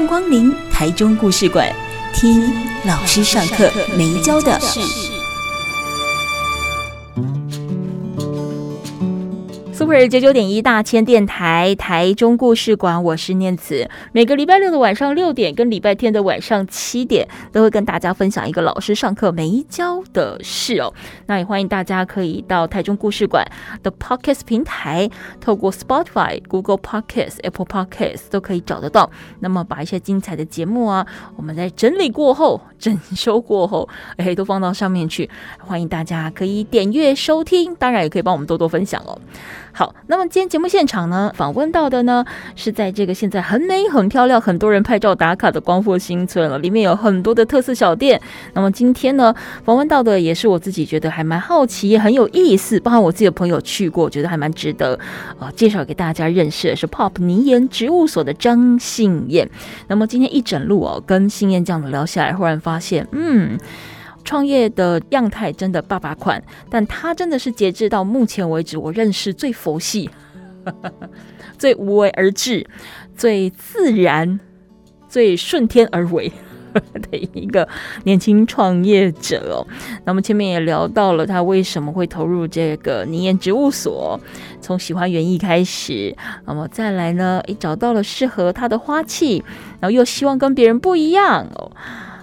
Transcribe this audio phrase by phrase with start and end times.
[0.00, 1.70] 迎光临台中故事馆，
[2.14, 2.50] 听
[2.86, 5.09] 老师上课没教的事。
[9.90, 13.90] Super 九九点一大千电台台中故事馆，我是念慈。
[14.12, 20.94] 每个礼拜六的晚上六点跟礼拜天的晚上七点，都会跟大家分享一个老师上课没教的事哦。
[21.26, 23.44] 那也欢迎大家可以到台中故事馆
[23.82, 29.10] 的 Podcast 平台，透过 Spotify、Google Podcast、Apple Podcast 都可以找得到。
[29.40, 31.04] 那么把一些精彩的节目啊，
[31.34, 35.28] 我们在整理过后、整修过后，哎，都放到上面去。
[35.58, 39.18] 欢迎大家可以点阅收听，当然也可以帮我们多多分享哦。
[39.80, 42.22] 好，那么今天节目现场呢，访问到的呢
[42.54, 48.20] 是在这个现在很美、很漂亮、很多人拍照打卡的光复新村了，里面有很多的特色小店。
[48.52, 55.00] 那么今天呢，访问到的也是我自己觉得还蛮好奇、很有意思，包括我自己的朋友去过，觉得还蛮值得
[55.38, 59.48] 呃介绍给大家认识的是 Pop 泥岩植物所的张信燕。
[59.88, 63.58] 那么今天一整路哦，跟信燕这样的聊下来，忽然发现，嗯。
[64.24, 70.08] 创业的样态真的爸爸款，但他真的是截至到目前为止我认识最佛系、
[71.58, 72.66] 最无为而治、
[73.16, 74.38] 最自然、
[75.08, 76.30] 最顺天而为
[77.10, 77.68] 的一个
[78.04, 79.66] 年轻创业者哦。
[80.04, 84.20] 那么前面也聊到了他为什么会投入这个泥岩植物所，
[84.60, 86.14] 从喜欢园艺开始，
[86.46, 89.42] 那么再来呢，诶，找到了适合他的花器，
[89.80, 91.72] 然后又希望跟别人不一样哦。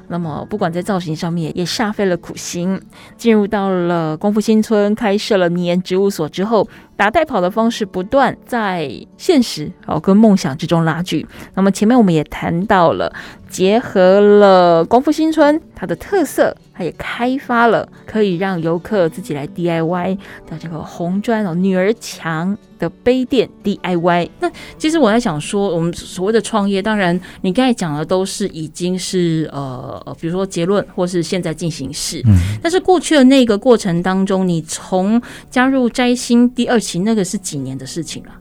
[0.08, 2.80] 那么，不管在造型上面，也煞费了苦心。
[3.18, 11.26] 进入到了功夫新村，开设了迷岩植物所之后，打带跑的方式不断在现实哦跟梦想之中拉锯。
[11.56, 13.14] 那么前面我们也谈到了，
[13.50, 16.56] 结合了光复新村它的特色。
[16.78, 20.16] 它也开发了可以让游客自己来 DIY
[20.48, 24.30] 的这个红砖哦女儿墙的杯垫 DIY。
[24.40, 24.48] 那
[24.78, 32.22] 其实我在想说，我们所谓的创业，当然你刚才讲的都是已经是呃，比如说结论或是现在进行式。
[32.28, 32.38] 嗯。
[32.62, 35.20] 但是过去的那个过程当中，你从
[35.50, 38.38] 加入摘星第二期那个是几年的事情啊？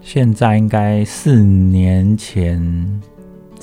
[0.00, 3.02] 现在应该四年前。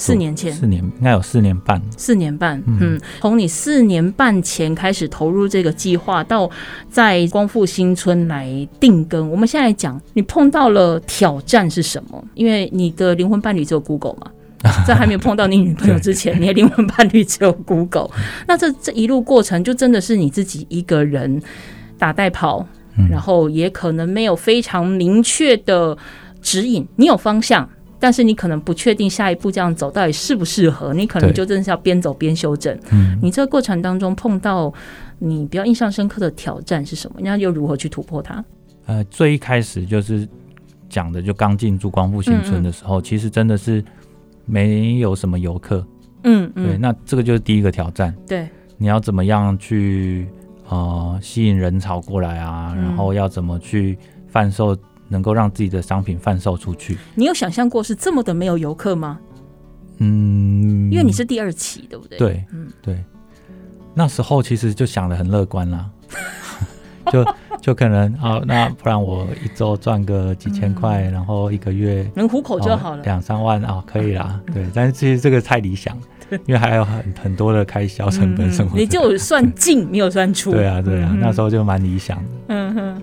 [0.01, 6.49] 四年前，四年应该有四年半，四年半，嗯，从你四年半前开始投入这个计划，到
[6.89, 12.23] 在光复新村来定根，我们现在讲，你碰到了挑战是什么？
[12.33, 14.31] 因为你的灵魂伴侣只有 Google 嘛，
[14.87, 18.09] 在还没有碰到你女朋友 之前，你的灵魂伴侣只有 Google，
[18.47, 21.39] 那这这一路过程就真的是你自己一个人
[21.99, 22.65] 打带跑，
[23.07, 25.95] 然后也可能没有非常明确的
[26.41, 27.69] 指引，你有方向。
[28.01, 32.75] 但是你可能不确定下一步这样走到底适不适合，你可能就真的是要边走边修正。
[32.91, 34.73] 嗯，你这个过程当中碰到
[35.19, 37.17] 你比较印象深刻的挑战是什么？
[37.21, 38.43] 那又如何去突破它？
[38.87, 40.27] 呃，最一开始就是
[40.89, 43.83] 讲的，就刚进驻光复新村的时候，嗯嗯，其实真的是
[44.45, 45.85] 没有什么游客。
[46.23, 48.11] 嗯嗯，对，那这个就是第一个挑战。
[48.27, 50.27] 对，你要怎么样去
[50.69, 52.73] 呃吸引人潮过来啊？
[52.75, 53.95] 然后要怎么去
[54.27, 54.75] 贩售？
[55.11, 59.19] 能够让自己的商品贩售出去，你有想象过是这么的没有游客吗？
[59.97, 62.17] 嗯，因为你是第二期，对不对？
[62.17, 62.97] 对，嗯，对。
[63.93, 65.85] 那时候其实就想的很乐观啦，
[67.11, 67.25] 就
[67.61, 74.39] 就可能啊，那不然我一周赚个几千块，嗯，然后一个月能糊口就好了，两三万啊，可以啦。
[74.53, 75.95] 对，但是其实这个太理想，
[76.45, 80.51] 因为还有很很多的开销成本什么，嗯，你就算进没有算出。
[80.51, 82.23] 对啊，对啊，嗯，那时候就蛮理想的。
[82.47, 83.01] 嗯哼，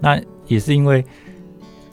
[0.00, 1.02] 那也是因为。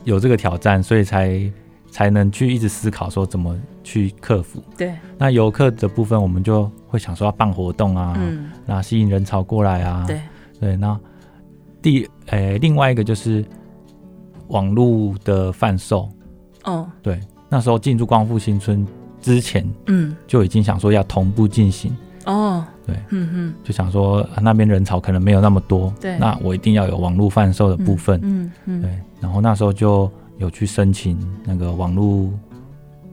[0.03, 1.51] 有这个挑战，所以才
[1.89, 4.61] 才能去一直思考说怎么去克服。
[4.77, 10.03] 对，那游客的部分，我们就会想说要办活动啊，嗯，那吸引人潮过来啊。
[10.07, 10.19] 对
[10.59, 10.99] 对，那
[11.81, 13.43] 第诶、欸、另外一个就是
[14.47, 16.09] 网络的贩售。
[16.63, 17.19] 哦，对，
[17.49, 18.87] 那时候进驻光复新村
[19.21, 21.95] 之前，嗯，就已经想说要同步进行。
[22.25, 22.65] 哦。
[22.85, 28.91] 对，嗯嗯，就想说、啊、那边人潮可能没有那么多，对，那我一定要有网络贩售的部分，嗯嗯，嗯，对，
[29.21, 32.29] 然后那时候就有去申请那个网络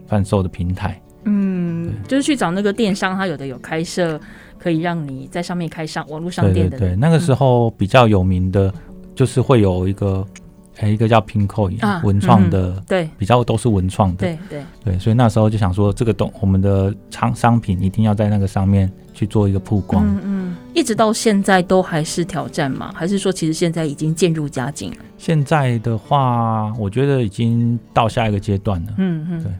[0.08, 4.20] 贩售的平台，嗯，就是去找那个电商，他有的有开设
[4.58, 8.74] 可以让你在上面开商网络商店的，对，对，对，那个时候比较有名的，
[9.14, 10.49] 就是会有一个哎，
[10.88, 20.06] 一个叫 Pinkoi 文创的，对，比较都是文创的，对对对，所以那时候就想说，这个东我们的商商品一定要在那个上面去做一个曝光。
[20.06, 22.92] 嗯嗯，一直到现在都还是挑战吗？
[22.94, 24.96] 还是说其实现在已经渐入佳境了？
[25.18, 28.92] 现在的话，我觉得已经到下一个阶段了。
[28.98, 29.52] 嗯嗯，对，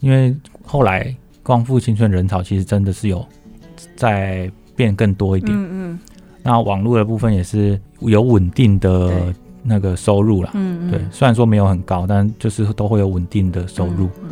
[0.00, 0.34] 因为
[0.64, 3.26] 后来光复青春人潮其实真的是有
[3.94, 5.52] 在变更多一点。
[5.54, 5.98] 嗯嗯，
[6.42, 9.34] 那网络的部分也是有稳定的。
[9.62, 14.30] 那个收入啦，嗯，嗯，对，虽然说没有很高，但就是都会有稳定的收入，嗯，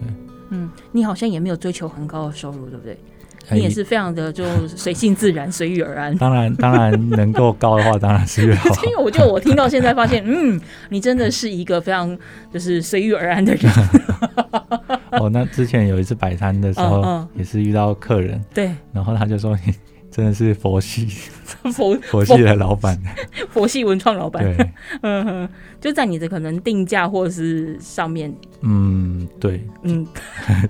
[0.00, 0.14] 对，
[0.50, 2.98] 嗯，你好像也没有追求很高的收入，对不对？
[3.50, 6.16] 你也是非常的就随性自然，随遇而安。
[6.16, 8.70] 当然， 当然能够高的话，当然是越好。
[8.86, 12.16] 因为我就我听到现在发现， 嗯，你真的是一个非常
[12.52, 13.72] 就是随遇而安的人。
[15.10, 19.74] 哦，那之前有一次摆摊的时候，也是遇到客人，对，然后他就说你。
[20.12, 21.06] 真的是佛系，
[21.72, 22.96] 佛 佛系的老板，
[23.48, 24.44] 佛系文创老板。
[24.44, 24.70] 对，
[25.02, 25.48] 嗯哼，
[25.80, 28.32] 就在你的可能定价或是上面。
[28.60, 30.06] 嗯，对，嗯，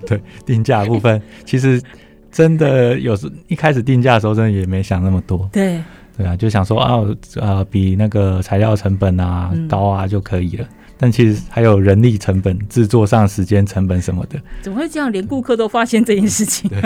[0.07, 1.79] 对，定价部分其实
[2.31, 5.47] 真的有时一开始定价的时候，真的也没想那么多。
[5.51, 5.83] 对，
[6.17, 7.01] 对啊，就想说啊，
[7.35, 10.65] 呃，比那个材料成本啊高啊就可以了。
[11.03, 14.41] 但其实还有人力成本、制作上时间成本什么的。
[14.61, 15.11] 怎么会这样？
[15.11, 16.69] 连顾客都发现这件事情。
[16.69, 16.81] 对。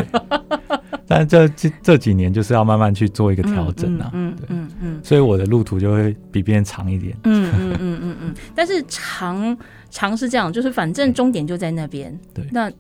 [1.06, 4.10] 但这这这几年就是要慢慢去做一个调整啊。
[4.14, 5.00] 嗯嗯嗯。
[5.04, 7.16] 所以我的路途就会比别人长一点。
[7.26, 8.34] 嗯嗯嗯嗯嗯。
[8.56, 9.56] 但是长
[9.92, 12.20] 长是这样，就是反正终点就在那边。
[12.34, 12.44] 对。
[12.52, 12.72] 那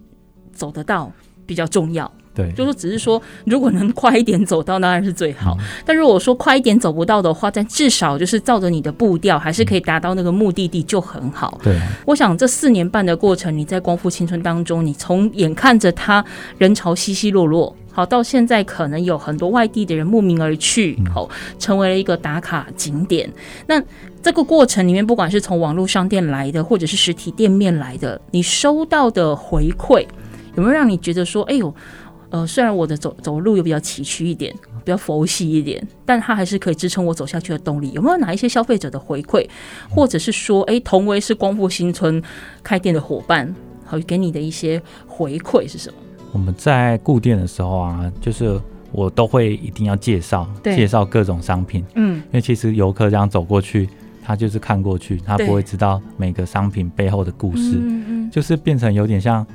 [0.51, 1.11] 走得到
[1.45, 2.11] 比较重要。
[2.37, 5.57] 对，就是只是说，如果能快一点走到，当然是最好。
[5.59, 11.59] 嗯、但如果说快一点走不到的话，但至少就是照着你的步调，还是可以达到那个目的地就很好。
[11.63, 11.75] 对，
[12.05, 16.23] 我想这四年半的过程，你在光复青春当中，你从眼看着他
[16.59, 23.27] 人潮稀稀落落，好到现在可能有很多外地的人慕名而去，好成为了一个打卡景点。
[23.65, 23.81] 那
[24.21, 30.05] 这个过程里面，不管是从网络商店来的，或者是实体店面来的，你收到的回馈
[30.55, 31.73] 有没有让你觉得说，哎呦？
[32.29, 34.53] 呃，虽然我的走走路又比较崎岖一点，
[34.83, 37.89] 比较佛系一点，但它还是可以支撑我走下去的动力。
[37.93, 39.47] 有没有哪一些消费者的回馈，
[39.89, 42.21] 或者是说，哎，同为是光复新村
[42.61, 45.95] 开店的伙伴，好给你的一些回馈是什么？
[46.33, 48.59] 我们在顾店的时候啊，就是
[48.91, 53.87] 我都会一定要介绍，介绍各种商品，嗯，因为其实游客这样走过去，
[54.21, 59.47] 他就是看过去，他不会知道每个商品背后的故事，嗯嗯，就是变成有点像。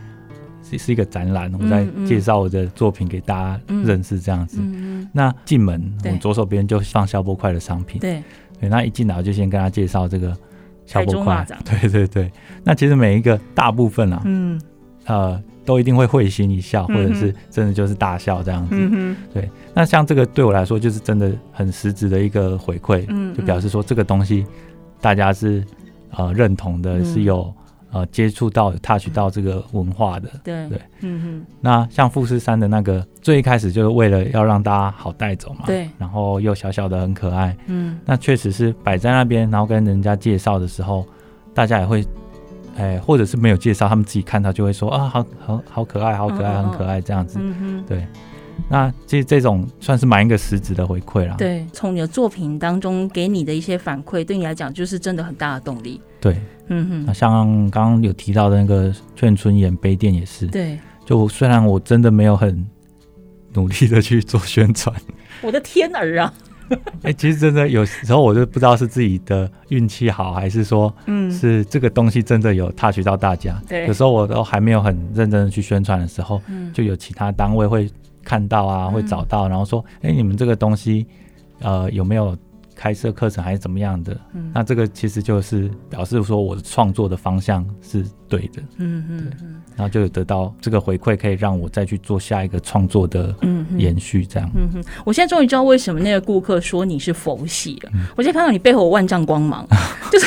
[0.62, 4.60] 是是一个展览，我在介绍我的作品给大家认识，这样子。
[5.12, 8.00] 那进门，我们左手边就放消波块的商品。
[8.00, 8.22] 对，
[8.60, 10.36] 对，那一进来我就先跟他介绍这个
[10.86, 11.46] 消波块。
[11.64, 12.32] 对对对。
[12.64, 14.60] 那其实每一个大部分啊，嗯，
[15.06, 18.76] 呃，都一定会会心一笑，或者是真的就是大笑这样子。
[18.78, 19.50] 嗯、对。
[19.74, 24.46] 那像这个对我来说，就是真的很实质的一个回馈，嗯，就表示说这个东西
[25.00, 25.64] 大家是
[26.16, 27.52] 呃认同的，是有。
[27.92, 31.46] 呃，接触到、touch 到这个文化的，对对，嗯哼。
[31.60, 35.86] 那像富士山的那个，最一开始就是为了要让大家好带走嘛，对。
[35.98, 37.98] 然后又小小的很可爱，嗯。
[38.06, 41.06] 那确实是摆在那边，然后跟人家介绍的时候，
[41.52, 42.02] 大家也会，
[42.78, 48.06] 哎，或者是没有介绍，他们自己看到就会说啊，好好好可爱，好可爱，很可爱这样子，嗯哼，对。
[48.68, 51.34] 那其实这种算是蛮一个实质的回馈啦。
[51.36, 56.00] 对，从你的作品当中给你的一些反馈，对你来讲就是真的很大的动力。
[56.20, 57.04] 对，嗯哼。
[57.06, 60.46] 那像刚刚有提到的那个劝春演杯垫也是。
[60.46, 60.78] 对。
[61.04, 62.66] 就虽然我真的没有很
[63.52, 64.94] 努力的去做宣传，
[65.42, 66.32] 我的天儿啊！
[67.02, 73.60] 哎、欸，其实真的有时候我就不知道是自己的运气好，还是说，嗯，是这个东西真的有 touch 到大家。
[73.68, 73.86] 对。
[73.86, 77.90] 有时候我都还没有很认真的去宣传的时候，嗯，就有其他单位会。
[78.24, 81.06] 看到啊，会找到，然后说，哎、欸，你们这个东西，
[81.60, 82.36] 呃，有没有
[82.74, 84.18] 开设课程还是怎么样的？
[84.32, 88.62] 嗯，那这个其实就是表示说我的创作的方向是对的。
[88.78, 93.34] 嗯嗯，对，然后就有得到这个回馈，可以让我再去做下一个创作的
[93.76, 94.50] 延续，这样。
[94.54, 97.90] 嗯哼，我现在终于知道为什么那个顾客说你是佛系了。
[97.94, 99.66] 嗯、我现在看到你背后万丈光芒，
[100.10, 100.26] 就是。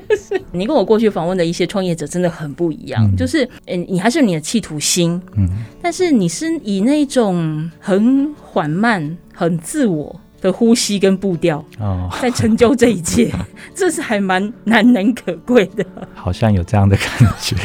[0.52, 5.48] 你跟我过去访问的一些创业者真的很不一样，嗯、就是，嗯，你还是你的企图心，嗯，
[5.80, 13.30] 但是你是以那种很缓慢、很自我的呼吸跟步调，哦，在成就这一切，
[13.74, 15.84] 这是还蛮难能可贵的。
[16.14, 17.06] 好像有这样的感
[17.40, 17.56] 觉，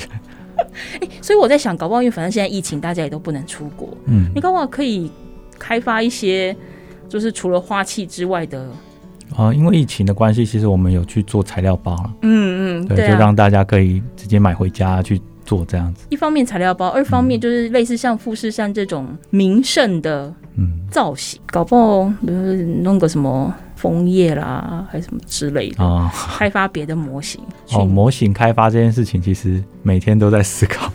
[1.00, 5.10] 欸，所以我在想，搞不好因为反正现在疫情，大家也都不能出国，嗯，你搞不好可以
[5.58, 6.56] 开发一些，
[7.08, 8.68] 就是除了花器之外的。
[9.38, 12.12] 啊，因为疫情的关系，其实我们有去做材料包了。
[12.22, 16.06] 嗯嗯，对，就让大家可以直接买回家去做这样子。
[16.10, 26.12] 一方面材料包，二方面就是类似像富士山这种名胜的嗯造型，嗯、搞不好比如弄个什么枫叶啦，还是什么之类的啊？
[26.36, 27.40] 开发别的模型
[27.72, 30.92] 哦，模型开发这件事情，其实每天都在思考。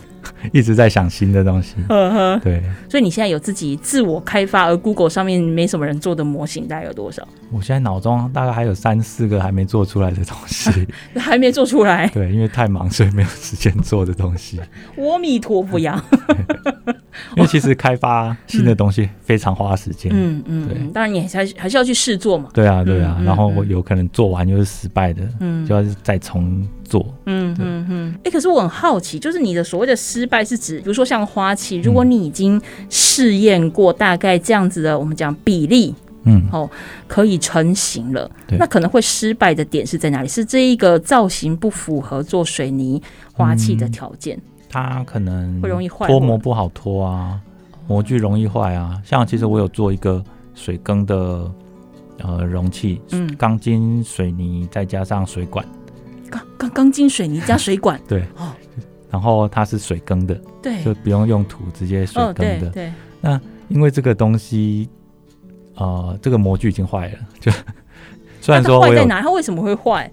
[0.52, 7.26] 一直在想新的东西，呵呵对，所以你现在有自己自我开发，而 Google 上面没什么人做的模型，大概有多少？
[7.50, 10.70] 我现在脑中大概还有三四个还没做出来的东西，
[11.18, 12.06] 还没做出来。
[12.08, 14.60] 对，因为太忙，所以没有时间做的东西。
[14.98, 16.02] 阿弥陀佛呀！
[17.36, 20.10] 因为其实开发新的东西非常花时间。
[20.12, 22.48] 嗯嗯，对，当然你还还是要去试做嘛。
[22.52, 27.14] 对啊对啊，然后我有可能做完又是失败的，嗯，就要再重做。
[27.26, 28.14] 嗯嗯嗯。
[28.24, 36.70] 哎，可是我很好奇，就是你的所谓的失败是指，比如说像花器，如果你已经试验过大概这样子的，我们讲比例，嗯，哦，
[37.08, 40.28] 可以成型了，那可能会失败的点是在哪里？
[40.28, 44.40] 是这一个造型不符合做水泥花器的条件。
[44.68, 47.40] 它可能会容易坏，脱模不好脱啊，
[47.88, 49.00] 模具容易坏啊。
[49.04, 50.22] 像其实我有做一个
[50.54, 51.50] 水耕的
[52.18, 55.64] 呃容器，嗯，钢筋水泥再加上水管，
[56.34, 58.52] 钢钢钢筋水泥加水管，对，哦，
[59.10, 62.92] 然后它是水耕的，对，就不用用土，直接水耕的，对。
[63.20, 64.88] 那因为这个东西，
[65.76, 67.52] 呃，这个模具已经坏了，就
[68.40, 70.10] 虽然说坏在哪，它为什么会坏？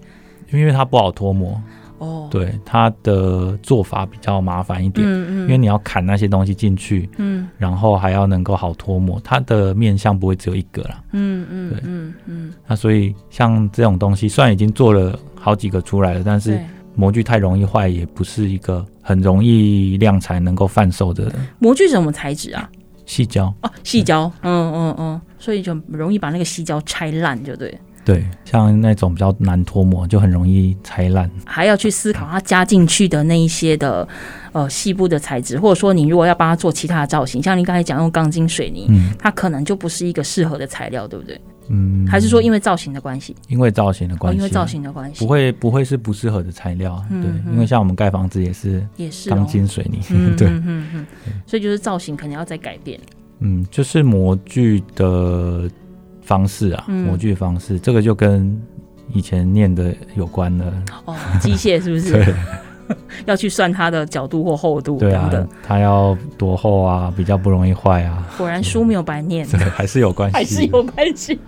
[0.52, 1.60] 因为它不好脱模。
[2.02, 16.58] 哦，对，它的做法比较麻烦一点，嗯嗯，因为你要砍那些东西进去，嗯，然后还要能够好脱模，它的面相不会只有一个啦，嗯嗯，对，嗯嗯，那所以像这种东西，虽然已经做了好几个出来了，但是
[16.96, 21.32] 模具太容易坏，也不是一个很容易量产能够贩售的。
[21.60, 22.68] 模具是什么材质啊？
[23.06, 23.52] 细胶。
[23.62, 27.78] 哦，细胶，嗯嗯嗯，所以就容易把那个细胶拆烂，就对。
[28.04, 34.06] 对，像那种比较难脱模，就很容易拆烂，还要去思考它加进去的那一些的
[34.52, 41.40] 呃细部的材质，或者说你如果要帮它做其他的造型，像你刚才讲用钢筋水泥，嗯，它可能就不是一个适合的材料，对不对？
[41.68, 43.36] 嗯，还是说因为造型的关系？
[43.46, 50.00] 因为造型的关系，因为造型的关系，不会不会是不适合的材料，对，因为像我们盖房子也是也是钢筋水泥，
[50.36, 51.06] 对，嗯嗯，
[51.46, 52.98] 所以就是造型可能要再改变，
[53.38, 55.70] 嗯，就是模具的。
[56.22, 58.60] 方式啊，模具方式，嗯、这个就跟
[59.12, 60.72] 以前念的有关了。
[61.04, 62.12] 哦，机械是不是？
[62.24, 62.34] 对，
[63.26, 65.30] 要去算它的角度或厚度对啊，
[65.62, 68.26] 它要多厚啊，比较不容易坏啊。
[68.38, 71.38] 果然书没有白念，对， 还是有关系，还是有关系。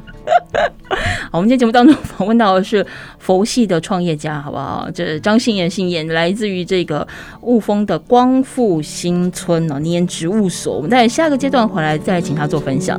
[1.31, 2.87] 好，我们今天节目当中访问到的是
[3.19, 4.89] 佛系的创业家，好不好？
[4.95, 7.07] 这是张信彦，信彦来自于这个
[7.43, 10.77] 雾峰的光复新村哦，黏植物所。
[10.77, 12.99] 我们在下个阶段回来再请他做分享。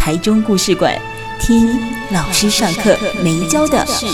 [0.00, 0.98] 台中故事馆，
[1.38, 1.78] 听
[2.10, 4.06] 老师上课没教的事。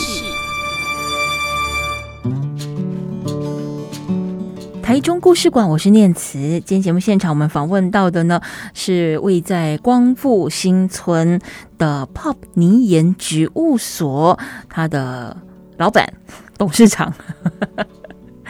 [4.83, 6.39] 台中故事馆，我是念慈。
[6.39, 8.41] 今天节目现场，我们访问到的呢
[8.75, 11.41] 是位在光复新村
[11.79, 14.37] 的 Pop 泥岩植物所，
[14.69, 15.37] 他的
[15.77, 16.13] 老板、
[16.59, 17.15] 董事长。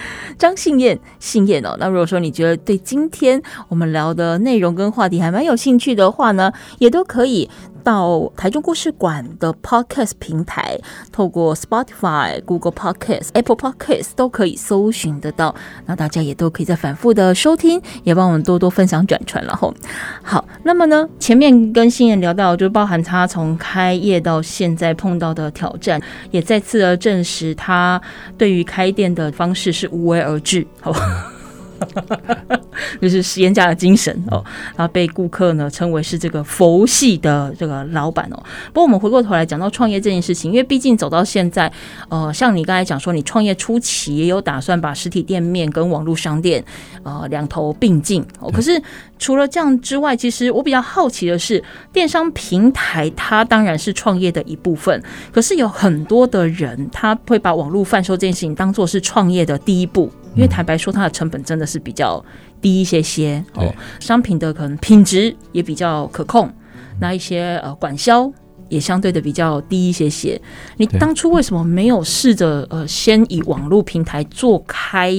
[0.39, 1.77] 张信燕，信燕哦。
[1.79, 7.49] 那如果说你觉得对今天我们聊的内容跟话题还蛮有兴趣的话呢，也都可以。
[7.87, 10.77] 到台中故事馆的 Podcast 平台，
[11.13, 15.55] 透过 Spotify、Google Podcast、Apple Podcast 都可以搜寻得到。
[15.85, 19.73] 那大家也都可以再反复的收听，也帮我们多多分享转传了吼。
[20.21, 26.03] 好，那么呢，前面跟新人聊到，就包含他从开业到现在碰到的挑战，
[26.33, 28.03] 也再次的证实他
[28.37, 31.36] 对于开店的方式是无为而治，好吧。
[33.01, 34.43] 就是实验家的精神哦，
[34.77, 38.43] 然后被顾客呢称为是这个佛系的这个老板哦。
[38.69, 41.71] 不过我们回过头来讲到创业这件事情，因为毕竟走到现在，
[42.09, 46.65] 呃，像你刚才讲说，你创业初期也有打算把实体店面跟网络商店
[47.03, 48.51] 呃两头并进哦。
[48.51, 48.81] 可是
[49.19, 55.03] 除了这样之外，其实我比较好奇的是，电商平台它当然是创业的一部分，
[55.33, 60.11] 可是有很多的人他会把网络贩售这件事情当做是创业的第一步。
[60.37, 62.25] 因为坦白说，它的成本真的是比较
[62.61, 66.49] 低一些些哦，商品的可能品质也比较可控，
[67.01, 68.31] 那一些呃管销
[68.69, 70.41] 也相对的比较低一些些。
[70.77, 75.13] 你当初为什么没有试着呃先以网络平台做开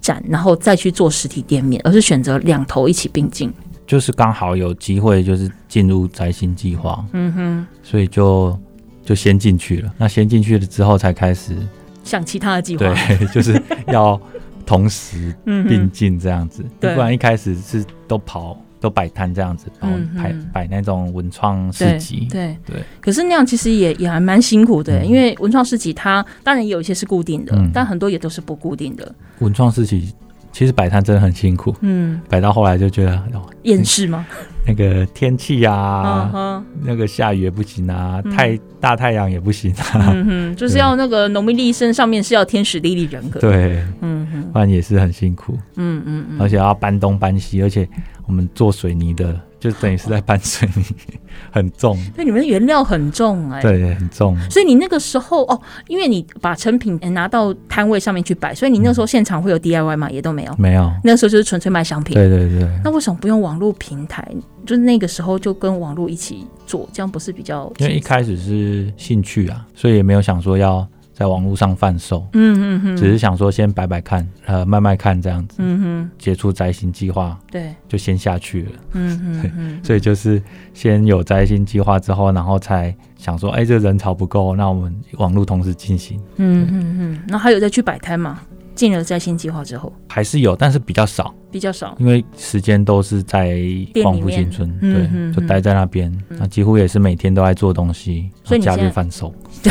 [0.00, 3.52] 展，然后再去做实体店面，而是选择两头一起并进？
[3.86, 8.58] 就是刚好有机会，就是进入摘星计划，嗯哼，所以就
[9.04, 9.92] 就先进去了。
[9.96, 11.54] 那先进去了之后，才开始
[12.02, 14.20] 想其他的计划，对， 就是要
[14.66, 18.60] 同时并进这样子，不然一开始是都跑。
[18.78, 22.76] 都摆摊这样子，然后摆摆那种文创市集，对对。
[23.00, 29.12] 可是那样其实也也还蛮辛苦的，因为文创市集它当然有一些是固定的，但很多也都是不固定的。
[29.38, 30.12] 文创市集
[30.56, 33.22] 其实摆摊真的很辛苦，嗯，摆到后来就觉得
[33.64, 34.24] 厌世吗？
[34.66, 47.86] 那个天气啊，那个下雨也不行啊，太大太阳也不行啊，嗯 就是要那个农民力身上面是要天时地利人和，对，嗯哼，不然也是很辛苦，嗯嗯嗯，而且要搬东搬西，而且。
[48.28, 50.84] 我们做水泥的，就等于是在搬水泥，
[51.50, 51.98] 很重。
[52.14, 53.62] 对，你们的原料很重哎、欸。
[53.62, 54.38] 对，很重。
[54.50, 60.10] 所以你那个时候哦，因为你把成品拿到摊位上面去摆，所以你那时候现场会有 DIY 吗？
[60.10, 60.54] 也都没有。
[60.58, 60.92] 没有。
[61.02, 62.14] 那个时候就是纯粹卖商品。
[62.14, 62.68] 对对对。
[62.84, 64.26] 那为什么不用网络平台？
[64.66, 67.72] 就是那个时候就跟网络一起做，这样不是比较？
[67.78, 70.86] 因为一开始是兴趣啊，所以也没有想说要。
[71.18, 80.42] 在网络上贩售，嗯嗯嗯，只是想说先摆摆看，呃，卖卖看这样子，嗯哼，接触摘星计划，对，就先下去了，嗯嗯嗯，所以就是
[80.74, 88.42] 先有摘星计划之后，然后才想说，哎，这个人潮不够，那我们网络同时进行，嗯嗯嗯，那还有再去摆摊吗？
[88.74, 93.58] 进了摘星计划之后，还是有，但是比较少，比较少，因为时间都是在
[94.02, 99.34] 光复新村，对，就待在那边，那几乎也是每天都在做东西，所以假日贩售。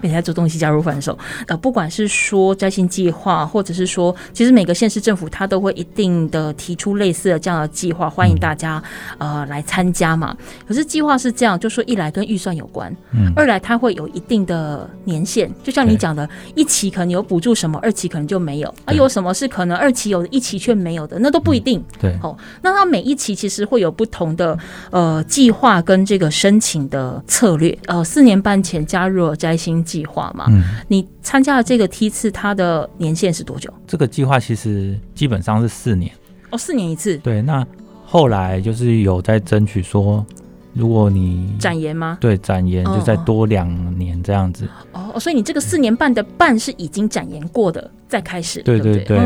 [0.00, 1.16] 每天做东西加入贩售，
[1.48, 8.82] 呃，不管是说摘星计划，或者是说，其实每个县市政府它都会一定的提出类似的这样的计划，欢迎大家、
[9.18, 10.36] 嗯、呃来参加嘛。
[10.66, 21.82] 可是计划是这样，就说一来跟预算有关，嗯，二来它会有一定的年限，就像你讲的，一期可能有补助什么，二期可能就没有，啊、有什么是可能二期有的，一期却没有的，那都不一定。
[21.98, 24.56] 对，哦，那它每一期其实会有不同的
[24.90, 30.44] 呃计划跟这个申请的策略，呃，四年半前加入了摘星计划嘛？
[30.50, 33.72] 嗯，你参加了这个梯次，它的年限是多久？
[33.86, 36.12] 这个计划其实基本上是四年
[36.50, 37.16] 哦，四年一次。
[37.18, 37.66] 对，那
[38.04, 40.24] 后来就是有在争取说，
[40.80, 42.16] 如果你展延吗？
[42.20, 44.66] 对，展延就再多两年这样子。
[44.92, 48.62] 哦，所以你这个四年半的半是已经展延过的，再开始。
[48.62, 49.18] 对对对。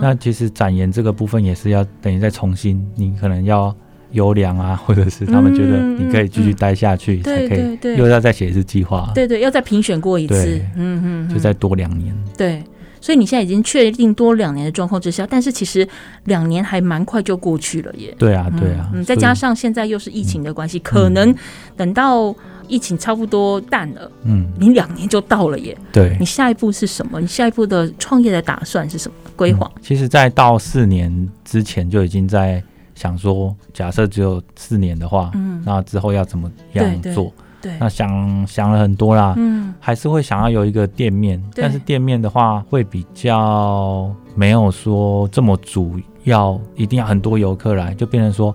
[0.00, 3.74] 那其实展延这个部分也是要等于再重新，你可能要。
[4.12, 12.16] 优良啊， 或者是他们觉得你可以继续待下去，才可以又要再写一次计划，对对，要再评选过一次，嗯嗯，就再多两年。
[12.38, 12.62] 对，
[13.06, 15.86] 所以你现在已经确定多两年的状况之下，但是其实
[16.24, 18.12] 两年还蛮快就过去了耶。
[18.18, 21.32] 对啊，对啊，嗯，再加上现在又是疫情的关系，可能
[21.76, 22.34] 等到
[22.66, 25.78] 疫情差不多淡了，嗯，你两年就到了耶。
[25.92, 27.20] 对，你下一步是什么？
[27.20, 29.70] 你下一步的创业的打算是什么规划？
[29.80, 32.60] 其实，在到四年之前就已经在。
[32.96, 37.24] 想说，假设只有四年的话，嗯，那之后要怎么样做？
[37.24, 37.32] 对，
[37.66, 48.54] 对，那想想了很多啦，嗯，还是会想要有一个店面，但是店面的话会比较没有说这么主要，一定要很多游客来，就变成说，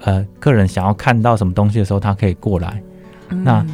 [0.00, 2.82] 呃，客人想要看到什么东西的时候，他可以过来。
[3.28, 3.64] 嗯、那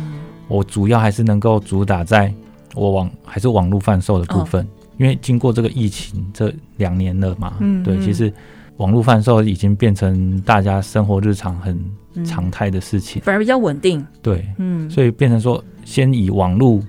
[0.49, 2.33] 我主要还是能够主打在
[2.75, 4.69] 我网还是网络贩售的部分，哦、
[4.99, 8.33] 因为经过这个疫情这两年了嘛，嗯，对，其实。
[8.79, 11.79] 网络贩售已经变成大家生活日常很
[12.25, 14.05] 常态的事情，反而比较稳定。
[14.21, 16.81] 对，嗯，所以变成说，先以网络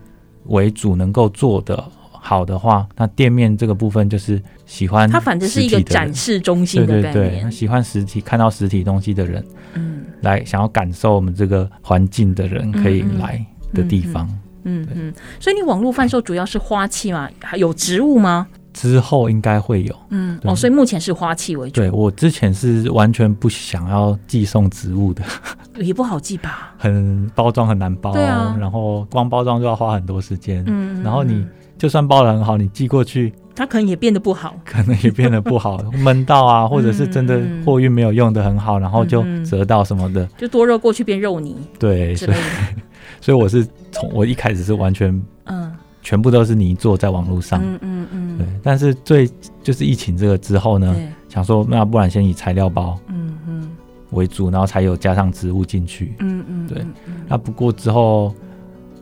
[0.46, 7.14] 为主，能够做的好的话，那店面这个部分就是喜欢它，反正是一个展示中心的概念。
[7.14, 9.46] 对对对，喜欢实体看到实体东西的人，
[9.76, 14.28] 嗯，来想要感受我们这个环境的人可以来的地方。
[14.64, 17.30] 嗯嗯，嗯，所以你网络贩售主要是花器吗？
[17.40, 18.48] 还有植物吗？
[18.76, 21.76] 之后应该会有，嗯，哦，所以目前是花器为主。
[21.80, 25.24] 对，我之前是完全不想要寄送植物的，
[25.80, 26.74] 也不好寄吧？
[26.78, 42.38] 很包装很难包，对啊，然后光包装就要花很多时间，嗯，然后你就算包的很好，你寄过去，它可能也变得不好，可能也变得不好， 闷到啊，或者是真的货运没有用的很好，然后就折到什么的，就多肉过去变肉泥，对，所以
[43.22, 45.10] 所以我是从我一开始是完全，
[45.46, 45.72] 嗯。
[46.06, 48.48] 全部都是泥做在网络上，嗯嗯嗯，对。
[48.62, 49.28] 但是最
[49.64, 50.96] 就是疫情这个之后呢，
[51.28, 53.70] 想说那不然先以材料包，嗯嗯。
[54.12, 56.86] 为主，然后才有加上植物进去，嗯嗯，对。
[57.28, 58.34] 那不过之后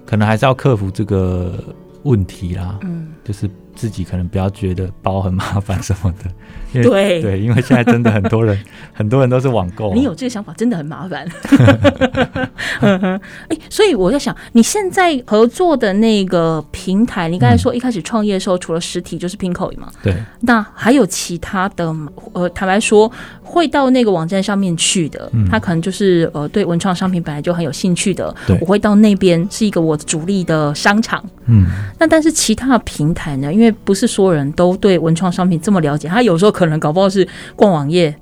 [0.06, 1.62] 可能还是要克服这个
[2.04, 6.30] 问题啦，嗯，就是自己可能不要觉得包很麻烦什么的。
[6.82, 8.58] 对对，因为现在真的很多人，
[8.94, 9.94] 很多人都是网购。
[9.94, 11.28] 你有这个想法，真的很麻烦。
[12.82, 19.88] 哎，所以我在想，你现在合作的那个平台，你刚才说一开始创业的时候，除了实体就是 Pinkoi 嘛？
[20.02, 20.16] 对。
[20.42, 21.94] 那还有其他的？
[22.34, 23.12] 呃，坦白说，
[23.44, 28.36] 会到那个网站上面去的，他可能就是呃，对文创商品本来就很有兴趣的。
[28.48, 28.58] 对。
[28.62, 31.24] 我会到那边是一个我主力的商场。
[31.46, 31.68] 嗯。
[32.00, 33.54] 那但是其他的平台呢？
[33.54, 36.64] 因为不是所有人都对文创商品这么了解，他有时候可。
[36.64, 38.16] 能搞不好是逛网页、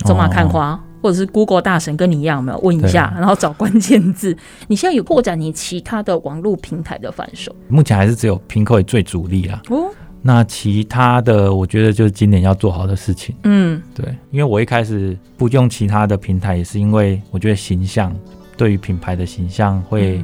[0.00, 4.36] 走马看花，哦、或者是 Google 大神跟你一样，有没有问一下，然后找关键字。
[4.66, 7.54] 你现在有扩展你其他的网络平台的反手？
[7.68, 9.62] 目前还是只有 Pinkoi 最主力啦。
[9.70, 9.88] 哦，
[10.20, 13.34] 那其他的我觉得就是今年要做好的事情。
[13.44, 18.12] 嗯，对，因为我一开始不用其他的平台，也是因为我觉得形象
[18.56, 20.20] 对于品牌的形象会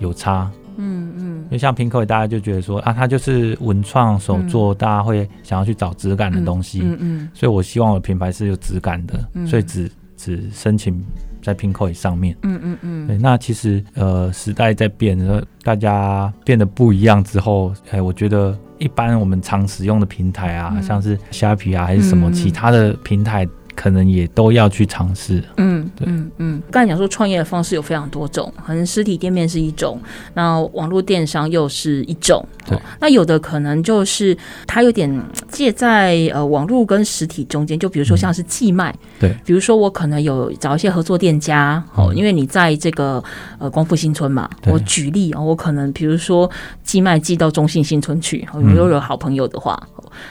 [0.00, 0.50] 有差。
[0.76, 6.80] 嗯嗯为像 Pinkoi，大家就觉得说啊，它就是文创手作，嗯、大家会想要去找质感的东西。
[6.82, 11.04] 嗯嗯，嗯，所以我希望我的品牌是有质感的，嗯、所以只只申请
[11.42, 12.36] 在 Pinkoi 上面。
[12.42, 13.06] 嗯嗯嗯。
[13.06, 15.18] 对，那其实呃，时代在变，
[15.62, 23.46] 大家变得不一样之后，哎，我觉得一般我们常使用的平台啊，嗯、像是虾皮啊，还是什么其他的平台。
[23.74, 25.42] 可能也都要去尝试。
[25.56, 26.62] 嗯，对，嗯嗯。
[26.70, 30.00] 刚才讲说创业的方式有非常多种，可能实体店面是一种，
[30.34, 32.44] 那网络电商又是一种。
[32.68, 38.94] 对，那有的可能就是它有点介在呃网络跟实体中间，就比如说像是寄卖。
[39.18, 43.22] 对，比如说我可能有找一些合作店家哦，因为你在这个
[43.58, 46.50] 呃光复新村嘛，我举例啊，我可能比如说
[46.84, 49.80] 寄卖寄到中信新村去，如果有好朋友的话，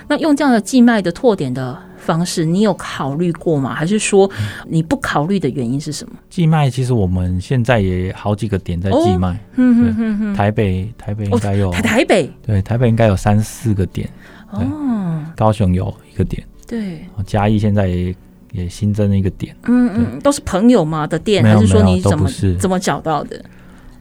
[0.07, 1.77] 那用这样的寄卖的拓点的。
[2.01, 3.73] 方式你有考虑过吗？
[3.73, 4.29] 还是说
[4.67, 6.15] 你不考虑的原因是什么？
[6.29, 12.29] 寄卖其实我们现在也好几个点在寄卖，嗯嗯嗯，台北台北应该有台台北？
[12.45, 14.09] 对台北应该有三四个点
[14.51, 18.15] 哦，高雄有一个点对，嘉义现在也
[18.51, 23.43] 也新增了一个点，嗯嗯，都是朋友嘛的店，还是说你怎么怎么找到的？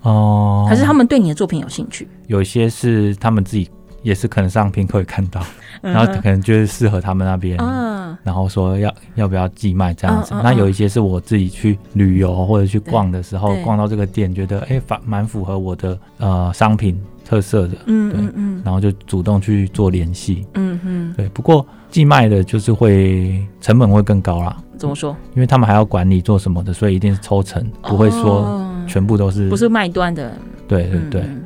[0.02, 2.08] 哦，还是他们对你的作品有兴趣？
[2.26, 3.68] 有一些是他们自己
[4.02, 5.42] 也是可能上 Pinkoi 看到。
[5.82, 10.34] 然后可能就是适合他们那边，嗯、然后说要要不要寄卖这样子。
[10.34, 21.26] 嗯嗯嗯、那有一些是我自己去旅游或者去逛的时候，逛到这个店，觉得哎，蛮蛮符合我的呃商品特色的，嗯嗯嗯，然后就主动去做联系，嗯嗯，对。
[21.30, 24.54] 不过寄卖的就是会成本会更高啦。
[24.76, 25.16] 怎么说？
[25.34, 30.30] 因为他们还要管理做什么的，所以一定是抽成，不会说全部都是，不是卖端的。
[30.68, 31.42] 对对对，嗯、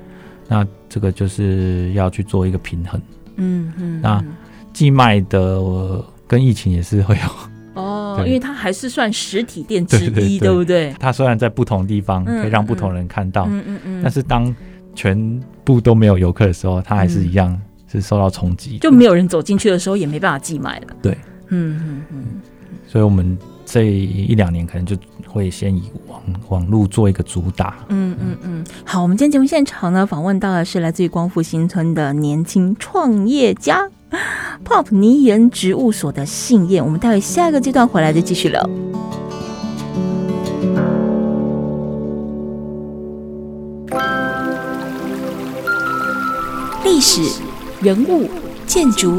[0.48, 3.00] 那这个就是要去做一个平衡。
[3.34, 4.24] 嗯嗯，那
[4.72, 5.60] 寄卖的
[6.28, 10.94] 跟疫情也是会有哦， 因为它还是算实体店之一，对不对？
[11.00, 14.54] 它虽然在不同地方可以让不同人看到，嗯嗯嗯，但是当
[14.94, 20.86] 全部都没有游客的时候，它还是一样是受到冲击，就没有人走进去的时候也没办法寄卖了。
[21.02, 22.24] 对，嗯嗯嗯，
[22.86, 24.96] 所以我们这一两年可能就
[25.26, 27.76] 会先以网网络做一个主打。
[27.88, 33.90] 嗯嗯嗯，好，我们今天节目现场呢，访问到的是来自于光复新村的年轻创业家
[34.64, 36.84] Pop 泥岩植物所的信彦。
[36.84, 38.68] 我们待会下一个阶段回来再继续聊。
[46.84, 47.42] 历史、
[47.80, 48.28] 人物、
[48.66, 49.18] 建筑、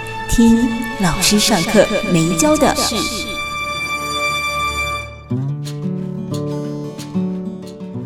[0.33, 0.57] 听
[1.01, 2.95] 老师上课没教的事。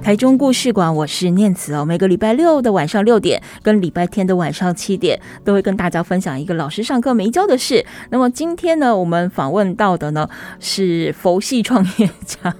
[0.01, 1.85] 台中故事馆，我是念慈哦。
[1.85, 7.85] 每个礼拜六的晚上六点，跟礼拜天的晚上七点，都会跟大家分享一个老师上课没教的事。
[8.09, 10.27] 那么今天呢，我们访问到的呢
[10.59, 12.55] 是佛系创业家。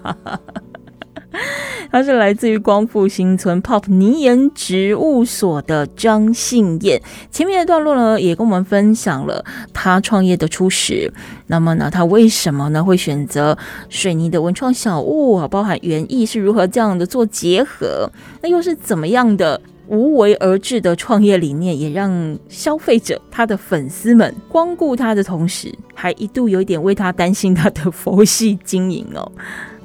[1.91, 7.01] 他是来自于光复新村 Pop 泥岩植物所的张信燕。
[7.31, 9.43] 前面的段落呢，也跟我们分享了
[9.73, 11.11] 他创业的初始。
[11.47, 13.57] 那么呢，他为什么呢会选择
[13.89, 15.47] 水泥的文创小物啊？
[15.47, 18.09] 包含园艺是如何这样的做结合？
[18.41, 29.31] 那又是怎么样的无为而治的创业理念，也让消费者他的粉丝们光顾他的同时，还一度有一点为他担心他的佛系经营哦。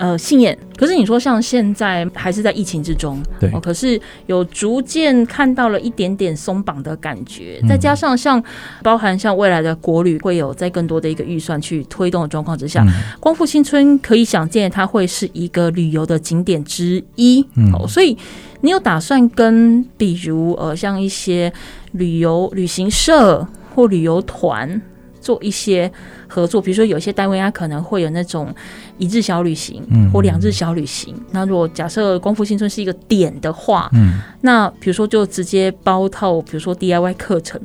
[0.01, 8.43] 呃，信念，可是你说像现在还是在疫情之中，对，哦，可是有逐渐看到了一点点松绑的感觉，再加上像
[8.83, 18.17] 包含像未来的国旅会有在更多的一个预算去推动的状况之下，嗯、光复新村可以想见它会是一个旅游的景点之一，嗯，哦，所以
[18.63, 21.53] 你有打算跟比如呃像一些
[21.93, 24.81] 旅游旅行社或旅游团
[25.21, 25.91] 做一些
[26.27, 28.55] 合作，比如说有些单位它可能会有那种。
[28.99, 31.15] 一日小旅行，或两日小旅行。
[31.17, 37.59] 嗯、那如果假设光复新村是一个点的话，嗯，那比如说就直接包套，比如说 DIY 课程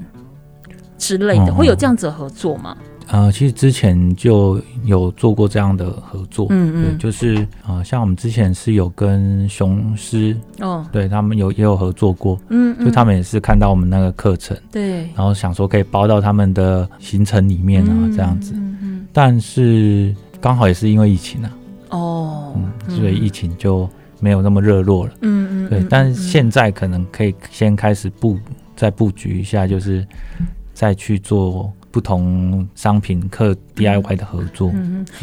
[0.98, 2.78] 之类的，哦、会有这样子的合作吗？
[3.08, 20.14] 呃，其实之前就有做过这样的合作，嗯嗯，对，就是呃，像我们之前是有跟雄狮哦，对他们有也有合作过，嗯，嗯，就他们也是看到我们那个课程，对，然后想说可以包到他们的行程里面啊，嗯、这样子，嗯嗯，但是。
[20.42, 21.58] 刚好也是因为疫情啊，
[21.90, 23.90] 哦，嗯，所以疫情就
[24.20, 28.38] 没有那么热络了，嗯嗯，对，但是现在可能可以先开始布，
[28.76, 30.06] 再布局一下，就是
[30.76, 31.74] 再去做。
[31.96, 34.70] 不同商品客 DIY 的合作，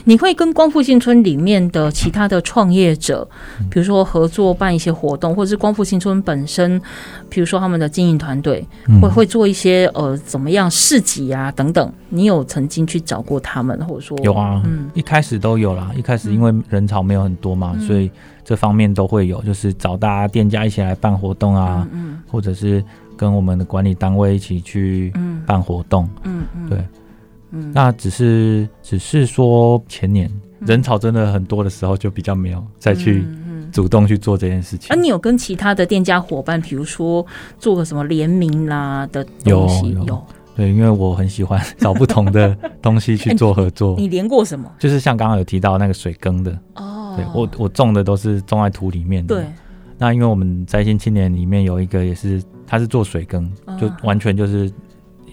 [0.06, 3.28] 你会跟光复新村里面的其他的创业者，
[3.70, 6.80] 比如说合作办一些活动，或者是光复新村本身，
[7.28, 8.66] 比如说他们的经营团队，
[9.02, 18.10] 会会做一些呃怎么样市集啊等等，你有曾经去找过他们，或者说有啊，嗯，一开始都有啦，一开始因为人潮没有很多嘛，所以
[18.42, 22.82] 这方面都会有，就是找大家店家一起来办活动啊，嗯，或者是。
[23.22, 25.12] 跟我们的管理单位一起去
[25.46, 26.84] 办活动，嗯嗯，对，
[27.52, 33.24] 嗯，那只是只是说前年人潮真的很多的时候，就比较没有再去
[33.70, 34.92] 主动去做这件事情。
[34.92, 37.24] 啊，你有跟其他的店家伙伴，比如说
[37.60, 39.92] 做个什么联名啦的东西？
[39.92, 43.94] 有，有，对，因为我很喜欢 找不同的东西去做合作。
[44.02, 44.68] 你连过什么？
[44.80, 46.58] 就是像刚刚有提到那个水耕的。
[46.74, 49.36] 哦，对我我种的都是种在土里面的。
[49.36, 49.44] 对，
[49.98, 52.42] 那因为我们摘星青年里面有一个也是。
[52.64, 54.72] 他是做水耕，就完全就是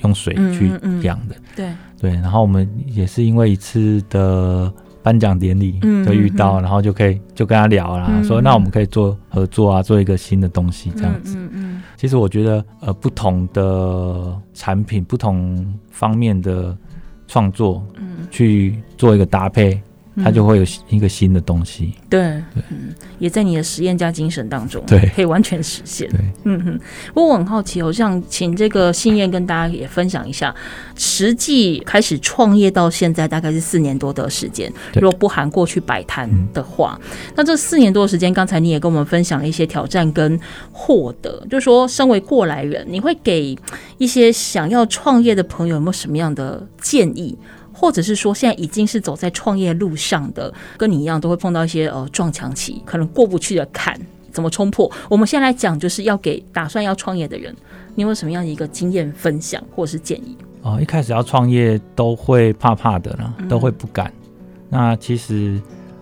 [0.03, 0.69] 用水去
[1.03, 1.35] 养的。
[1.55, 4.69] 对对，然后我们也是因为一次的
[5.01, 11.37] 颁奖典礼就遇到，然后就可以就跟他聊啦，说那我们可以做合作啊，做一个新的东西这样子。
[11.37, 16.77] 嗯嗯，其实我觉得呃，不同的产品，不同方面的
[17.25, 19.81] 创作，嗯，去做一个搭配。
[20.23, 22.19] 它就会有一个新的东西，对，
[22.53, 26.79] 对，嗯，也在你的实验家精神当中，对，可以完全实现，对，嗯哼。
[27.13, 30.53] 不过我很好奇，我想请这个信燕跟大家也分享一下，
[30.95, 40.39] 实际开始创业到现在大概是四年多的时间，如果不含过去摆摊的话，嗯，那这四年多的时间，刚才你也跟我们分享了一些挑战跟
[40.71, 43.57] 获得，就是说，身为过来人，你会给
[43.97, 47.37] 一些想要创业的朋友有没有什么样的建议？
[47.79, 53.97] 或者是说，现在已经是走在创业路上的，跟你一样都会碰到一些呃撞墙期，可能过不去的坎，
[54.33, 54.91] 怎么冲破？
[55.09, 57.55] 我们先来讲，就是要给打算要创业的人，
[57.95, 60.35] 你有什么样的一个经验分享或是建议？
[60.61, 64.07] 哦，一开始要创业都会怕怕的啦，都会不敢。
[64.07, 65.57] 嗯、那其实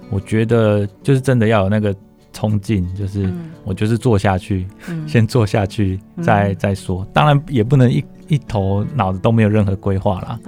[0.10, 1.96] 我觉得就是真的要有那个
[2.34, 3.32] 冲劲，就是
[3.64, 7.06] 我就是做下去，嗯、先做下去再再说。
[7.14, 10.40] 当然也不能一一头脑子都没有任何规划啦。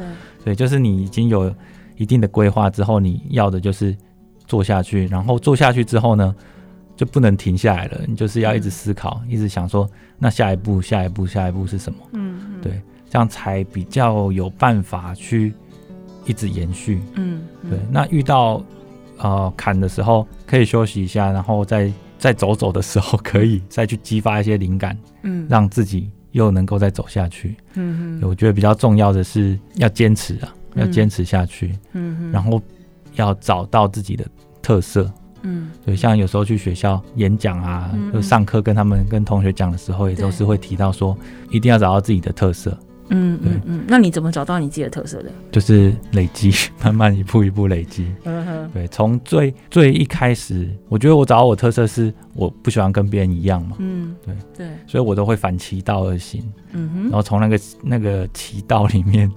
[0.50, 0.56] 对。
[0.56, 1.54] 就是你已经有
[1.98, 3.96] 一定的规划之后，你要的就是
[4.48, 6.36] 做下去，然后做下去之后呢，
[6.96, 8.02] 就不能停下来了。
[8.08, 12.00] 你就是要一直思考，嗯、一直想说，那下一步、下一步、下一步是什么？
[12.14, 15.54] 嗯，嗯对，这样才比较有办法去
[16.26, 17.02] 一直延续。
[17.16, 17.80] 嗯，嗯对。
[17.92, 18.64] 那遇到
[19.18, 26.10] 呃坎的时候，可以休息一下，然后再再走走的时候，可以再去激发一些灵感，嗯，让自己。
[26.32, 32.62] 又能够再走下去，嗯嗯，我觉得比较重要的是要坚持啊，嗯、要坚持下去，嗯哼，然后
[33.16, 34.26] 要找到自己的
[34.62, 35.12] 特色，
[35.42, 41.18] 嗯，对，像有时候去学校演讲啊，嗯、就上课跟他们跟同学讲的时候，也都是会提到说，
[41.50, 42.78] 一定要找到自己的特色。
[43.10, 45.32] 嗯，嗯，嗯，那你怎么找到你自己的特色的？
[45.52, 46.52] 就是累积，
[46.84, 48.08] 慢慢一步一步累积。
[48.24, 53.76] 嗯哼，对，从最最一开始，我觉得我找到我特色是我不喜欢跟别人一样嘛。
[53.80, 56.44] 嗯，对对，所以我都会反其道而行。
[56.74, 59.32] 嗯哼，然后从那个那个其道里面，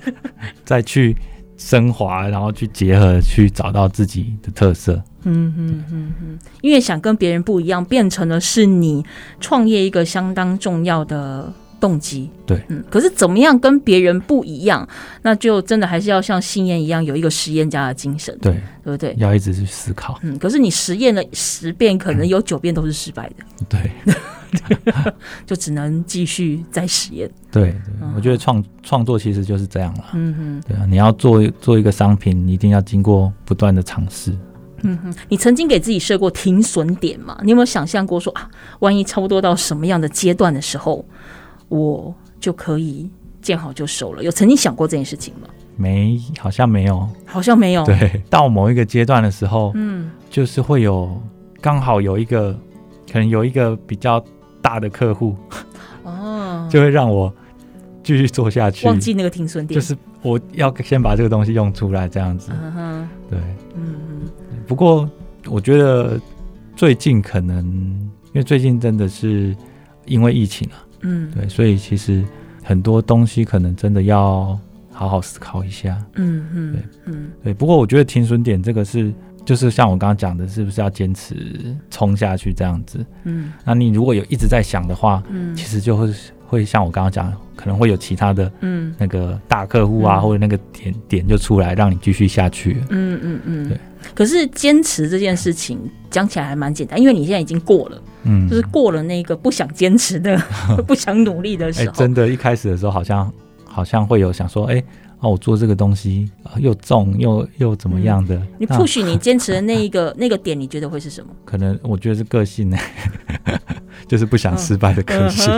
[0.64, 1.16] 再去
[1.56, 5.02] 升华，然后去结合，去找到自己的特色。
[5.22, 9.02] 嗯哼哼哼，因为想跟别人不一样，变成了是你
[9.40, 11.50] 创业一个相当重要的。
[11.84, 14.88] 动机对，嗯，可是怎么样跟别人不一样，
[15.20, 19.14] 那就真的还是要像信彦一样有一个实验家的精神，对，对不对？
[19.18, 25.12] 要一直去思考，嗯，可是你实验了十遍，可能有九遍都是失败的， 对，
[25.44, 27.30] 就只能继续再实验。
[27.52, 30.06] 对，对我觉得创创作其实就是这样了。
[30.14, 34.32] 嗯哼，对啊，你要做做一个商品，你一定要经过不断的尝试。
[34.86, 37.38] 嗯哼，你曾经给自己设过停损点吗？
[37.42, 38.46] 你有没有想象过说啊，
[38.80, 41.02] 万一差不多到什么样的阶段的时候，
[41.68, 43.08] 我就可以
[43.40, 44.22] 见好就收了？
[44.22, 45.48] 有曾经想过这件事情吗？
[45.76, 47.84] 没，好像没有，好像没有。
[47.84, 51.20] 对，到某一个阶段的时候，嗯，就是会有
[51.60, 52.52] 刚好有一个，
[53.12, 54.24] 可能有一个比较
[54.62, 55.36] 大的客户，
[56.04, 57.32] 哦， 就会让我
[58.04, 58.86] 继续做下去。
[58.86, 62.52] 忘记那个停损点，就是我要先把这个东西用出来，这样子。
[62.52, 63.38] 嗯哼，对，
[63.74, 64.30] 嗯嗯。
[64.66, 65.10] 不过
[65.46, 66.20] 我觉得
[66.76, 67.64] 最近可能，
[68.32, 69.56] 因为最近真的是
[70.06, 72.24] 因为疫情啊，嗯，对，所以其实
[72.62, 74.58] 很多东西可能真的要。
[74.96, 77.52] 好好思考一下，嗯嗯，对，嗯对。
[77.52, 79.12] 不过我觉得停损点这个是，
[79.44, 83.04] 就是像我刚刚讲的，是不是要坚持冲下去这样子？
[83.24, 86.06] 嗯，那你如果有一直在想的话，嗯，其实就会
[86.46, 92.76] 会像我刚刚讲，可能会有其他的，嗯，那个大客户啊，嗯、或者那个点点就出来，让你继续下去。
[92.90, 93.78] 嗯嗯嗯，对。
[94.14, 95.78] 可是坚持这件事情
[96.10, 100.36] 讲起来还蛮简单，因为你现在已经过了，嗯，就是过了那个不想坚持的、
[100.86, 101.92] 不想努力的时候。
[101.94, 103.32] 欸、真的，一开始的时候好像。
[103.66, 104.84] 好像会有想说，哎、欸，
[105.24, 108.36] 哦，我做这个东西又重又又怎么样的？
[108.36, 111.30] 嗯、你 push 你坚持的那一个那个点，你觉得会是什么？
[111.46, 112.76] 可能我觉得是个性呢，
[114.06, 115.50] 就是不想失败的个性，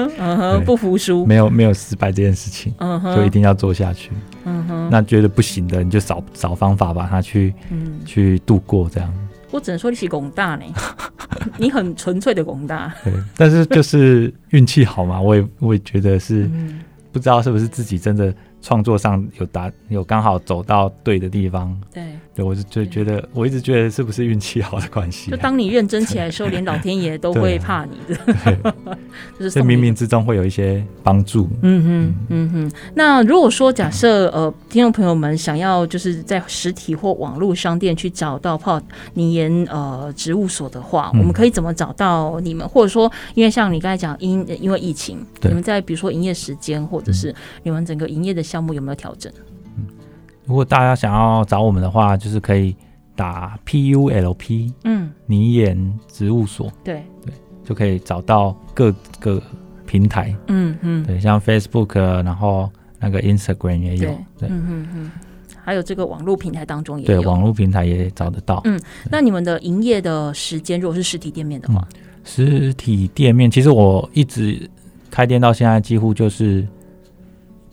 [0.64, 4.12] 不服输，没有没有失败这件事情，嗯哼，就一定要做下去，
[4.44, 9.12] 嗯哼，那觉得不行的，你就找找方法把它去，嗯，去度过这样。
[9.50, 10.64] 我只能说你是广大呢，
[11.58, 16.44] 你很纯粹的广大， 对，但是就是运气好嘛，我也我也觉得是。
[16.52, 16.80] 嗯
[17.12, 18.30] 不知道是不是自己真的
[18.66, 22.02] 创作上有达有刚好走到对的地方，对，
[22.34, 25.36] 对我是就觉得我一直觉得是不是运气好的关系、啊。
[25.36, 28.74] 就当你认真起来的时候，连老天爷都会 怕你的。
[29.38, 31.48] 就是冥冥之中会有一些帮助。
[31.62, 32.72] 嗯哼，嗯哼。
[32.94, 38.82] 那如果说假设呃，听众朋友们想要就是在实体或网络商店去找到泡
[39.14, 42.68] 泥岩呃植物所的话，嗯、我们可以怎么找到你们？
[42.68, 49.30] 或者说，因为像你刚才讲，因因为疫情，你们在比如说营业时间或者是你们整个营业的项目有没有调整？
[49.76, 49.84] 嗯，
[50.46, 52.74] 如果大家想要找我们的话，就是可以
[53.14, 57.02] 打 P U L P，嗯，泥岩植物所，对。
[57.24, 57.34] 对。
[57.62, 59.42] 就可以找到各个
[59.86, 65.10] 平台，嗯嗯，对，像 Facebook，然后那个 Instagram 也有，对，嗯嗯嗯，
[65.64, 68.60] 还有这个网络平台当中也有，对，网络平台也找得到。
[68.66, 71.84] 嗯，那你们的营业的时间，如果是实体店面的话，
[72.22, 74.70] 实体店面其实我一直
[75.10, 76.64] 开店到现在，几乎就是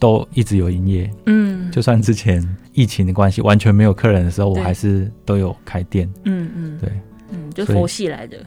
[0.04, 6.92] 都一直有营业，嗯，就算之前疫情的关系完全没有客人的时候，我还是都有开店，嗯嗯，对，
[7.32, 8.38] 嗯，就佛系来的。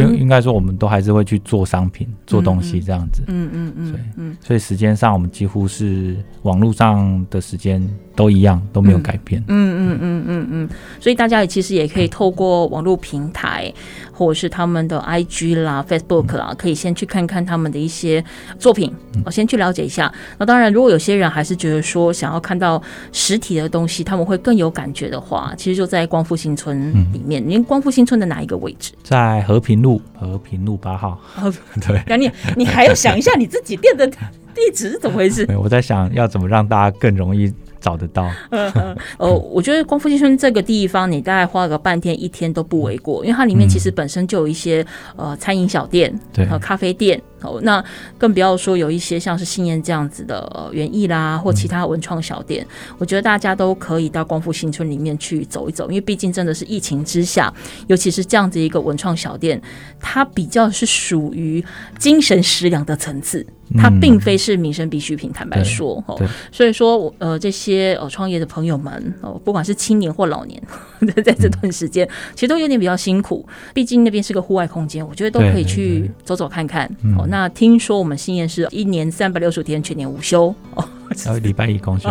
[0.00, 3.22] 应应该说，我们都还是会去做商品、做东西这样子。
[3.26, 3.86] 嗯嗯嗯。
[3.86, 9.42] 所以，所以时间上，我们几乎是网络上的时间都一样，都没有改变。
[9.48, 10.68] 嗯嗯嗯嗯嗯。
[10.98, 13.72] 所以大家也其实也可以透过网络平台，
[14.10, 18.24] 或者是他们的 IG 啦、Facebook 啦，可以先去看看他们的一些
[18.58, 18.90] 作品，
[19.24, 20.12] 我先去了解一下。
[20.38, 27.46] 那当然，如果有些人还是觉得说想要看到实体的东西，他们会更有感觉的话，其实就在光复新村里面。
[27.46, 28.92] 您光复新村的哪一个位置？
[29.02, 29.83] 在和平。
[29.84, 31.20] 路和平路八号，
[31.86, 35.46] 对，那你你还要想一下你自己店的地址是怎么回事？
[35.60, 38.30] 我在想要怎么让大家更容易找得到。
[38.50, 44.84] 呃，我觉得光复新村这个地方，你大概花个半天一天都不为过，因为它里面其实本身就有一些
[45.16, 47.20] 呃餐饮小店，对，和咖啡店。
[47.44, 47.84] 哦，那
[48.18, 57.52] 更不要说有一些像是信燕这样子的园艺啦，或其他文创小店，嗯、我觉得大家都可以到光复新村里面去走一走，因为毕竟真的是疫情之下，
[57.86, 59.60] 尤其是这样子一个文创小店，
[60.00, 61.64] 它比较是属于
[61.98, 63.46] 精神食粮的层次。
[63.78, 66.20] 它并非是民生必需品，坦白说，哦，
[66.52, 70.62] 所以说我，呃，这些呃创业的朋友们，哦，不管是青年或老年，
[71.24, 73.44] 在这段时间，其实都有点比较辛苦。
[73.72, 76.84] 毕竟那边是个户外空间，我觉得都可以去走走看看。
[77.18, 80.88] 哦，那听说我们信燕是一年三百六十五天全年无休哦。
[81.24, 82.10] 然后礼拜一公休，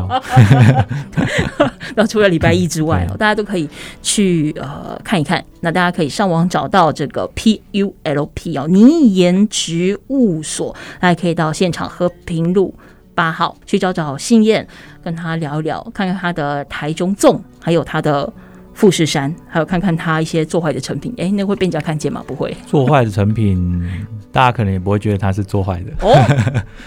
[1.95, 3.67] 那除了礼拜一之外， 大家都可以
[4.01, 5.43] 去呃看一看。
[5.59, 12.73] 那大家可以上网找到这个 P U L P 哦，泥岩植物所，大家可以到现场和平路
[13.13, 14.65] 八号去找找信燕，
[15.03, 18.31] 跟他聊一聊，看看他的台中粽，还有他的。
[18.73, 22.23] 富士山，还有看看他一些做坏的成品，哎、欸，那会被人家看见吗？
[22.25, 23.87] 不会，做坏的成品，
[24.31, 25.91] 大家可能也不会觉得他是做坏的。
[26.01, 26.13] 哦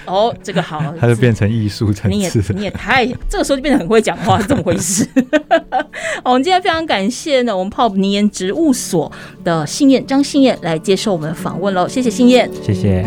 [0.06, 2.16] 哦，这个好， 他就变成艺术层次。
[2.16, 5.08] 你也你也太，这个时候就变得很会讲话，是这么回事。
[6.24, 9.10] 我们今天非常感谢呢，我们泡泥岩植物所
[9.44, 13.06] 的信燕张信燕来接受我们的访问喽，谢谢信燕，谢谢。